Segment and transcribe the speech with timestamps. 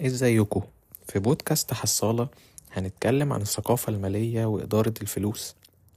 [0.00, 0.62] ازيكم
[1.08, 2.28] في بودكاست حصالة
[2.72, 5.54] هنتكلم عن الثقافة المالية وإدارة الفلوس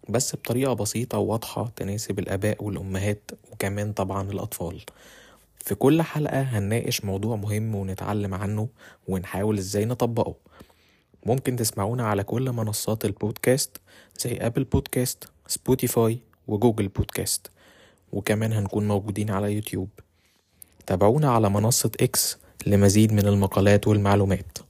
[0.09, 4.81] بس بطريقة بسيطة وواضحة تناسب الآباء والأمهات وكمان طبعا الأطفال.
[5.65, 8.67] في كل حلقة هنناقش موضوع مهم ونتعلم عنه
[9.07, 10.35] ونحاول إزاي نطبقه.
[11.25, 13.77] ممكن تسمعونا على كل منصات البودكاست
[14.19, 17.51] زي Apple Podcast Spotify و Google Podcast
[18.13, 19.89] وكمان هنكون موجودين على يوتيوب.
[20.87, 24.68] تابعونا على منصة إكس لمزيد من المقالات والمعلومات.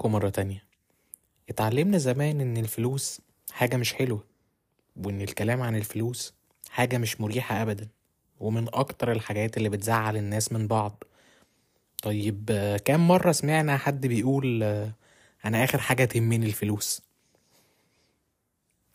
[0.00, 0.64] ازيكم مرة تانية.
[1.48, 3.20] اتعلمنا زمان إن الفلوس
[3.52, 4.24] حاجة مش حلوة
[4.96, 6.34] وإن الكلام عن الفلوس
[6.70, 7.88] حاجة مش مريحة ابدا
[8.40, 11.04] ومن أكتر الحاجات اللي بتزعل الناس من بعض.
[12.02, 12.50] طيب
[12.84, 14.62] كام مرة سمعنا حد بيقول
[15.44, 17.02] أنا آخر حاجة تهمني الفلوس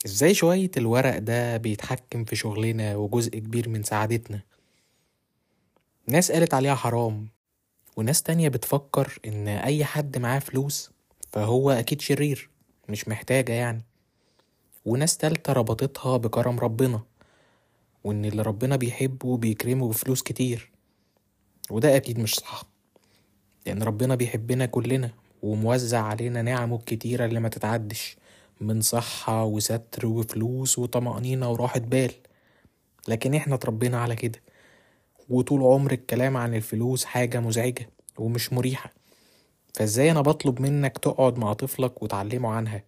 [0.06, 4.42] إزاي شوية الورق ده بيتحكم في شغلنا وجزء كبير من سعادتنا؟
[6.08, 7.28] ناس قالت عليها حرام
[7.98, 10.95] وناس تانية بتفكر إن أي حد معاه فلوس
[11.36, 12.50] فهو أكيد شرير
[12.89, 13.81] مش محتاجة يعني.
[14.86, 17.02] وناس تالتة ربطتها بكرم ربنا
[18.03, 20.72] وإن اللي ربنا بيحبه بيكرمه بفلوس كتير.
[21.72, 22.64] وده أكيد مش صح
[23.66, 25.11] لأن ربنا بيحبنا كلنا
[25.42, 28.17] وموزع علينا نعمه الكتيرة اللي ما تتعدش
[28.61, 32.11] من صحة وستر وفلوس وطمأنينة وراحة بال.
[33.08, 34.42] لكن إحنا اتربينا على كده
[35.30, 39.05] وطول عمر الكلام عن الفلوس حاجة مزعجة ومش مريحة.
[39.76, 42.84] فازاي أنا بطلب منك تقعد مع طفلك وتعلمه عنها؟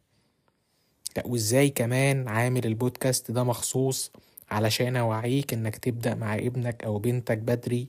[1.17, 4.11] لا وازاي كمان عامل البودكاست ده مخصوص
[4.51, 7.87] علشان اوعيك انك تبدأ مع ابنك أو بنتك بدري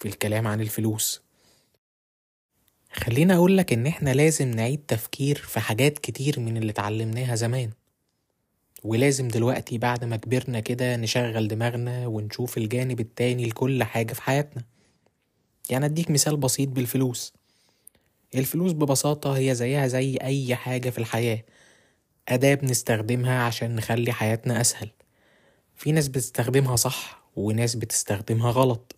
[0.00, 1.22] في الكلام عن الفلوس؟
[2.92, 7.70] خليني اقولك ان إحنا لازم نعيد تفكير في حاجات كتير من اللي اتعلمناها زمان.
[8.84, 14.64] ولازم دلوقتي بعد ما كبرنا كده نشغل دماغنا ونشوف الجانب التاني لكل حاجة في حياتنا.
[15.70, 17.39] يعني اديك مثال بسيط بالفلوس.
[18.34, 21.44] الفلوس ببساطة هي زيها زي أي حاجة في الحياة.
[22.28, 24.90] أداة بنستخدمها عشان نخلي حياتنا أسهل.
[25.76, 28.96] في ناس بتستخدمها صح وناس بتستخدمها غلط.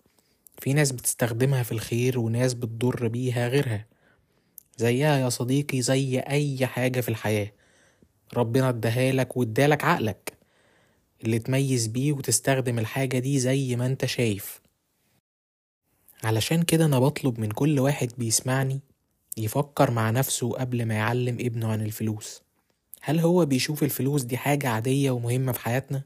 [0.58, 3.86] في ناس بتستخدمها في الخير وناس بتضر بيها غيرها.
[4.76, 7.52] زيها يا صديقي زي أي حاجة في الحياة.
[8.34, 10.32] ربنا اداهالك وادالك عقلك.
[11.24, 14.60] اللي تميز بيه وتستخدم الحاجة دي زي ما انت شايف.
[16.24, 18.80] علشان كده أنا بطلب من كل واحد بيسمعني
[19.36, 22.42] يفكر مع نفسه قبل ما يعلم ابنه عن الفلوس.
[23.02, 26.02] هل هو بيشوف الفلوس دي حاجة عادية ومهمة في حياتنا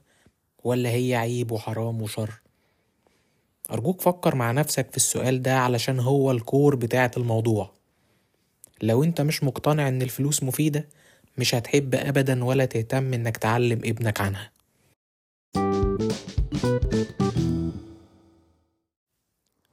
[0.64, 2.40] ولا هي عيب وحرام وشر؟
[3.70, 7.70] أرجوك فكر مع نفسك في السؤال ده علشان هو الكور بتاعة الموضوع.
[8.82, 10.88] لو أنت مش مقتنع إن الفلوس مفيدة
[11.38, 14.50] مش هتحب أبدا ولا تهتم إنك تعلم ابنك عنها.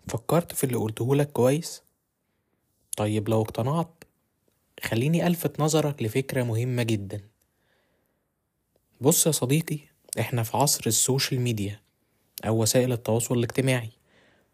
[0.08, 1.84] فكرت في اللي قلتهولك كويس؟
[2.98, 4.04] طيب لو اقتنعت
[4.84, 7.22] خليني ألفت نظرك لفكرة مهمة جدا.
[9.02, 9.80] بص يا صديقي
[10.20, 11.80] إحنا في عصر ال social media
[12.46, 13.90] أو وسائل التواصل الاجتماعي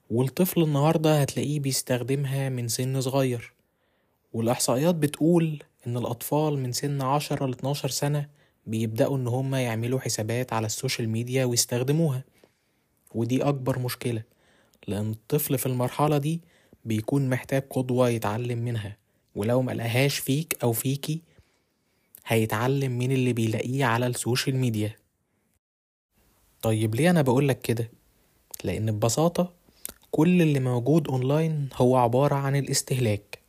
[0.10, 3.54] والطفل النهاردة هتلاقيه بيستخدمها من سن صغير
[4.34, 8.30] والإحصائيات بتقول إن الأطفال من سن عشرة لاتناشر سنة
[8.66, 12.24] بيبدأوا إن هما يعملوا حسابات على ال social media ويستخدموها.
[13.16, 14.24] ودي أكبر مشكلة
[14.88, 16.42] لأن الطفل في المرحلة دي
[16.86, 18.98] بيكون محتاج قدوة يتعلم منها.
[19.36, 21.22] ولو ملقاهاش فيك أو فيكي
[22.26, 24.96] هيتعلم من اللي بيلاقيه على ال social media.
[26.62, 27.92] طيب ليه أنا بقولك كده؟
[28.64, 29.54] لأن ببساطة
[30.12, 33.40] كل اللي موجود أونلاين هو عبارة عن الاستهلاك.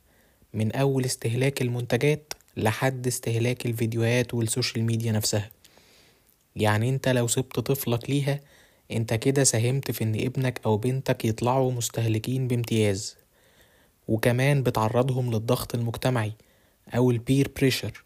[0.53, 5.51] من أول استهلاك المنتجات لحد استهلاك الفيديوهات وال social media نفسها.
[6.55, 8.39] يعني أنت لو سبت طفلك ليها
[8.91, 13.20] أنت كده ساهمت في إن ابنك أو بنتك يطلعوا مستهلكين بامتياز.
[14.11, 16.31] وكمان بتعرضهم للضغط المجتمعي
[16.95, 18.03] أو ال peer pressure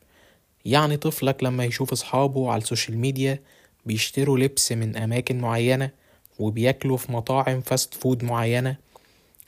[0.66, 3.39] يعني طفلك لما يشوف أصحابه على ال social media
[3.86, 5.90] بيشتروا لبس من أماكن معينة
[6.40, 8.75] وبياكلوا في مطاعم fast food معينة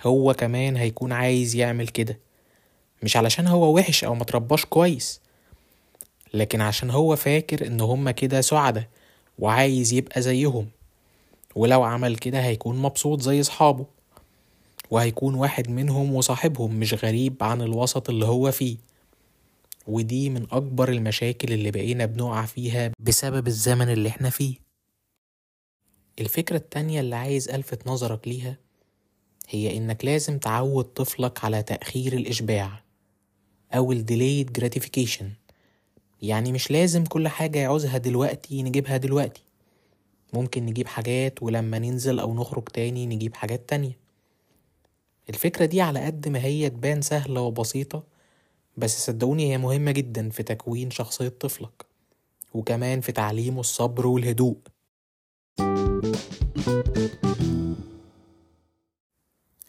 [0.03, 2.19] هو كمان هيكون عايز يعمل كده.
[3.03, 5.21] مش علشان هو وحش أو مترباش كويس
[6.33, 8.89] لكن عشان هو فاكر إن هما كده سعدة
[9.39, 10.67] وعايز يبقى زيهم.
[11.55, 13.85] ولو عمل كده هيكون مبسوط زي صحابه
[14.91, 18.77] وهيكون واحد منهم وصاحبهم مش غريب عن الوسط اللي هو فيه.
[19.87, 24.55] ودي من أكبر المشاكل اللي بقينا بنقع فيها بسبب الزمن اللي إحنا فيه.
[26.19, 28.57] الفكرة التانية اللي عايز ألفت نظرك ليها
[29.49, 32.83] هي إنك لازم تعود طفلك على تأخير الإشباع
[33.73, 35.25] أو ال delayed gratification.
[36.21, 39.41] يعني مش لازم كل حاجة يعوزها دلوقتي نجيبها دلوقتي.
[40.33, 43.97] ممكن نجيب حاجات ولما ننزل أو نخرج تاني نجيب حاجات تانية.
[45.29, 48.03] الفكرة دي على قد ما هي تبان سهلة وبسيطة
[48.77, 51.85] بس صدقوني هي مهمة جدا في تكوين شخصية طفلك
[52.53, 54.57] وكمان في تعليمه الصبر والهدوء.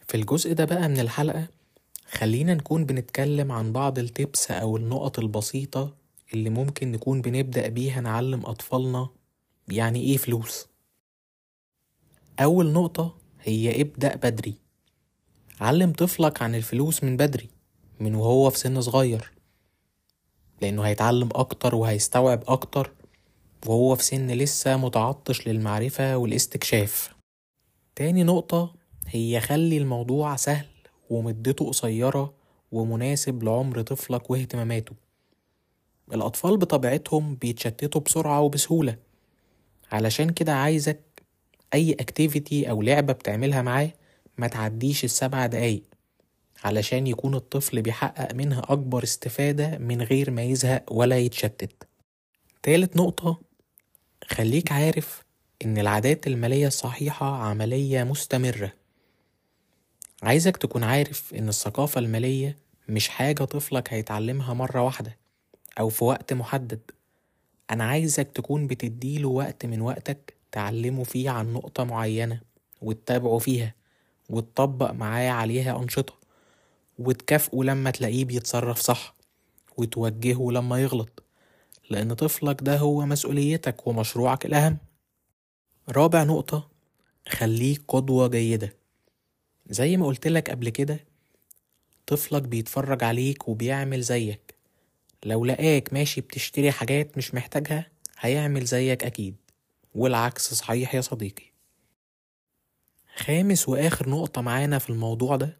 [0.07, 1.47] في الجزء ده بقى من الحلقة
[2.11, 5.95] خلينا نكون بنتكلم عن بعض التبس أو النقط البسيطة
[6.33, 9.09] اللي ممكن نكون بنبدأ بيها نعلم أطفالنا
[9.67, 10.67] يعني إيه فلوس.
[12.39, 14.68] أول نقطة هي ابدأ بدري.
[15.59, 17.49] علم طفلك عن الفلوس من بدري
[17.99, 19.31] من وهو في سن صغير.
[20.61, 22.91] لأنه هيتعلم أكتر وهيستوعب أكتر
[23.65, 27.15] وهو في سن لسه متعطش للمعرفة والاستكشاف.
[27.95, 28.73] تاني نقطة
[29.07, 30.65] هي خلي الموضوع سهل
[31.09, 32.33] ومدته قصيرة
[32.71, 34.93] ومناسب لعمر طفلك واهتماماته.
[36.13, 38.97] الأطفال بطبيعتهم بيتشتتوا بسرعة وبسهولة.
[39.91, 40.99] علشان كده عايزك
[41.73, 43.91] أي اكتيفيتي أو لعبة بتعملها معاه
[44.39, 45.83] ما تعديش السبع دقايق
[46.63, 51.87] علشان يكون الطفل بيحقق منها أكبر استفادة من غير ما يزهق ولا يتشتت.
[52.63, 53.39] تالت نقطة
[54.23, 55.23] خليك عارف
[55.65, 58.73] إن العادات المالية الصحيحة عملية مستمرة.
[60.23, 62.57] عايزك تكون عارف إن الثقافة المالية
[62.89, 65.17] مش حاجة طفلك هيتعلمها مرة واحدة
[65.79, 66.81] أو في وقت محدد.
[67.71, 72.41] أنا عايزك تكون بتديله وقت من وقتك تعلمه فيه عن نقطة معينة
[72.81, 73.78] وتتابعه فيها.
[74.29, 76.13] وتطبق معاه عليها أنشطة
[76.99, 79.15] وتكافئه لما تلاقيه بيتصرف صح
[79.77, 81.23] وتوجهه لما يغلط
[81.89, 84.77] لأن طفلك ده هو مسؤوليتك ومشروعك الأهم.
[85.89, 86.69] رابع نقطة
[87.29, 88.73] خليك قدوة جيدة.
[89.69, 90.99] زي ما قلتلك قبل كده
[92.07, 94.55] طفلك بيتفرج عليك وبيعمل زيك.
[95.25, 97.85] لو لقاك ماشي بتشتري حاجات مش محتاجها
[98.19, 99.35] هيعمل زيك أكيد.
[99.95, 101.48] والعكس صحيح يا صديقي.
[103.19, 105.57] خامس وآخر نقطة معانا في الموضوع ده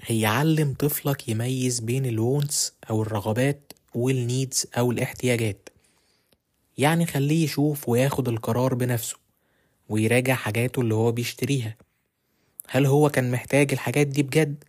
[0.00, 5.68] هي علم طفلك يميز بين الوونتس أو الرغبات والنيدز أو الاحتياجات.
[6.78, 9.16] يعني خليه يشوف وياخد القرار بنفسه
[9.88, 11.76] ويراجع حاجاته اللي هو بيشتريها.
[12.68, 14.64] هل هو كان محتاج الحاجات دي بجد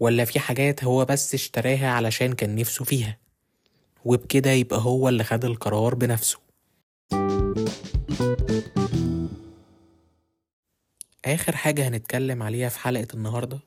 [0.00, 3.18] ولا في حاجات هو بس اشتراها علشان كان نفسه فيها؟
[4.04, 6.45] وبكده يبقى هو اللي خد القرار بنفسه.
[11.26, 13.58] آخر حاجة هنتكلم عليها في حلقة النهاردة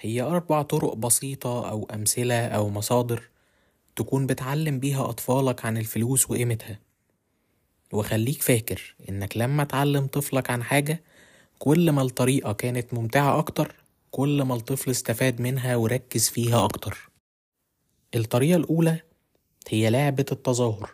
[0.00, 3.28] هي أربع طرق بسيطة أو أمثلة أو مصادر
[3.96, 6.78] تكون بتعلم بيها أطفالك عن الفلوس وقيمتها.
[7.92, 11.02] وخليك فاكر إنك لما تعلم طفلك عن حاجة
[11.58, 13.74] كل ما الطريقة كانت ممتعة أكتر
[14.10, 17.10] كل ما الطفل استفاد منها وركز فيها أكتر.
[18.14, 19.00] الطريقة الأولى
[19.68, 20.90] هي لعبة التظاهر.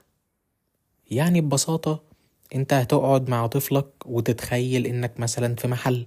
[1.11, 2.10] يعني ببساطة
[2.55, 6.07] انت هتقعد مع طفلك وتتخيل انك مثلا في محل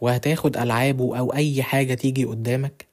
[0.00, 2.86] وهتاخد ألعابه أو أي حاجة تيجي قدامك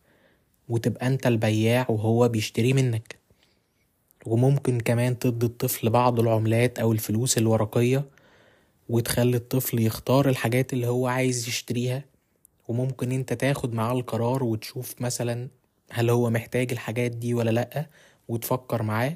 [0.69, 3.15] وتبقى انت البياع وهو بيشتري منك.
[4.25, 8.05] وممكن كمان تدي الطفل بعض العملات أو الفلوس الورقية
[8.89, 12.03] وتخلي الطفل يختار الحاجات اللي هو عايز يشتريها.
[12.67, 15.47] وممكن انت تاخد معاه القرار وتشوف مثلا
[15.91, 17.89] هل هو محتاج الحاجات دي ولا لأ
[18.27, 19.13] وتفكر معاه.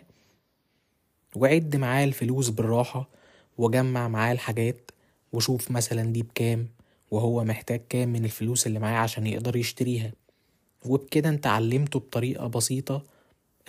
[1.36, 3.10] وعد معاه الفلوس بالراحة
[3.58, 4.92] وجمع معاه الحاجات
[5.34, 6.68] وشوف مثلا دي بكام
[7.12, 10.12] وهو محتاج كام من الفلوس اللي معاه عشان يقدر يشتريها.
[10.86, 13.04] وبكده انت علمته بطريقة بسيطة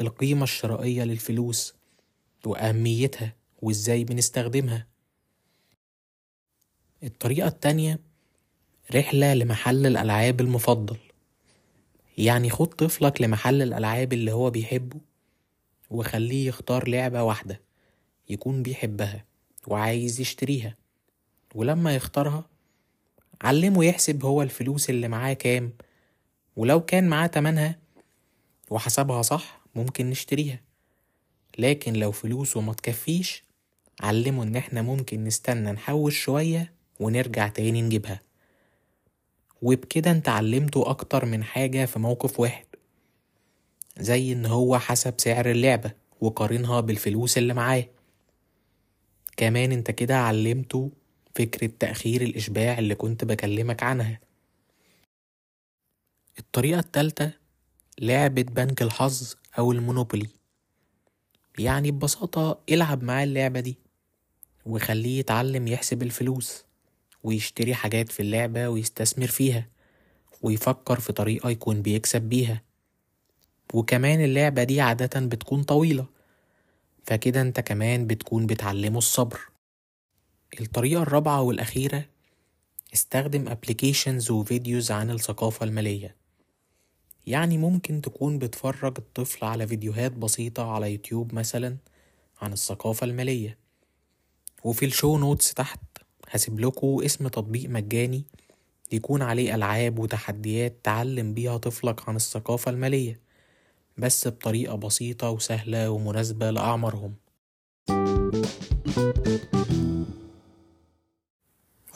[0.00, 1.74] القيمة الشرائية للفلوس
[2.46, 4.86] وأهميتها وإزاي بنستخدمها.
[7.02, 7.98] الطريقة التانية
[8.94, 10.96] رحلة لمحل الألعاب المفضل.
[12.18, 15.00] يعني خد طفلك لمحل الألعاب اللي هو بيحبه
[15.90, 17.60] وخليه يختار لعبة واحدة
[18.28, 19.24] يكون بيحبها.
[19.68, 20.74] وعايز يشتريها.
[21.54, 22.44] ولما يختارها
[23.42, 25.72] علمه يحسب هو الفلوس اللي معاه كام.
[26.56, 27.78] ولو كان معاه تمنها
[28.70, 30.60] وحسبها صح ممكن نشتريها.
[31.58, 33.44] لكن لو فلوسه ما تكفيش
[34.00, 38.20] علمه إن إحنا ممكن نستنى نحوش شوية ونرجع تاني نجيبها.
[39.62, 42.66] وبكده أنت علمته أكتر من حاجة في موقف واحد.
[43.98, 47.84] زي إن هو حسب سعر اللعبة وقارنها بالفلوس اللي معاه.
[49.38, 50.90] كمان انت كده علمته
[51.34, 54.20] فكرة تأخير الإشباع اللي كنت بكلمك عنها.
[56.38, 57.32] الطريقة التالتة
[58.00, 60.28] لعبة بنك الحظ أو المونوبولي.
[61.58, 63.78] يعني ببساطة العب معاه اللعبة دي
[64.66, 66.64] وخليه يتعلم يحسب الفلوس
[67.22, 69.68] ويشتري حاجات في اللعبة ويستثمر فيها
[70.42, 72.62] ويفكر في طريقة يكون بيكسب بيها.
[73.74, 76.17] وكمان اللعبة دي عادة بتكون طويلة.
[77.08, 79.40] فكده انت كمان بتكون بتعلمه الصبر.
[80.60, 82.04] الطريقة الرابعة والأخيرة
[82.94, 86.16] استخدم applications و videos عن الثقافة المالية.
[87.26, 91.76] يعني ممكن تكون بتفرج الطفل على فيديوهات بسيطة على يوتيوب مثلا
[92.42, 93.58] عن الثقافة المالية.
[94.64, 95.80] وفي ال show notes تحت
[96.28, 98.24] هسيب لكم اسم تطبيق مجاني
[98.92, 103.20] يكون عليه ألعاب وتحديات تعلم بيها طفلك عن الثقافة المالية.
[103.98, 107.14] بس بطريقة بسيطة وسهلة ومناسبة لأعمارهم.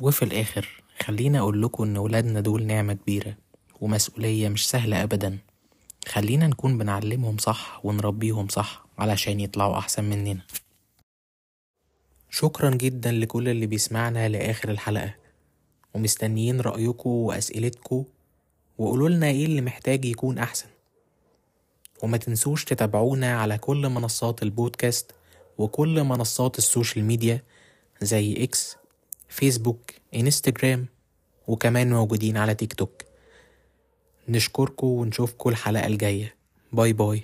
[0.00, 3.36] وفي الآخر خلينا أقول لكم إن ولادنا دول نعمة كبيرة
[3.80, 5.38] ومسؤولية مش سهلة أبدا.
[6.08, 10.40] خلينا نكون بنعلمهم صح ونربيهم صح علشان يطلعوا أحسن مننا.
[12.30, 15.14] شكرا جدا لكل اللي بيسمعنا لآخر الحلقة.
[15.94, 18.04] ومستنيين رأيكم وأسئلتكم.
[18.78, 20.71] وقولولنا إيه اللي محتاج يكون أحسن.
[22.02, 25.12] وما تنسوش تتابعونا على كل منصات البودكاست
[25.58, 27.42] وكل منصات السوشيال ميديا
[28.02, 28.76] زي إكس
[29.28, 30.86] فيسبوك انستجرام
[31.46, 33.02] وكمان موجودين على تيك توك
[34.28, 36.34] نشكركم ونشوفكم الحلقة الجاية.
[36.72, 37.22] bye bye.